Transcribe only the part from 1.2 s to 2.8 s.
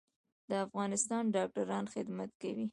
ډاکټران خدمت کوي